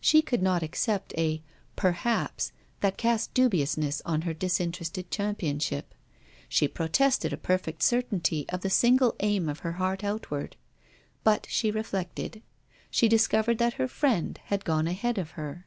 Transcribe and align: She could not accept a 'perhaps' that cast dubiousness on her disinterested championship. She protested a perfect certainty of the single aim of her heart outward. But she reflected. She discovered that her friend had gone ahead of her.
She 0.00 0.22
could 0.22 0.44
not 0.44 0.62
accept 0.62 1.12
a 1.18 1.42
'perhaps' 1.74 2.52
that 2.82 2.96
cast 2.96 3.34
dubiousness 3.34 4.00
on 4.04 4.22
her 4.22 4.32
disinterested 4.32 5.10
championship. 5.10 5.92
She 6.48 6.68
protested 6.68 7.32
a 7.32 7.36
perfect 7.36 7.82
certainty 7.82 8.48
of 8.50 8.60
the 8.60 8.70
single 8.70 9.16
aim 9.18 9.48
of 9.48 9.58
her 9.66 9.72
heart 9.72 10.04
outward. 10.04 10.54
But 11.24 11.48
she 11.50 11.72
reflected. 11.72 12.42
She 12.92 13.08
discovered 13.08 13.58
that 13.58 13.74
her 13.74 13.88
friend 13.88 14.38
had 14.44 14.64
gone 14.64 14.86
ahead 14.86 15.18
of 15.18 15.32
her. 15.32 15.66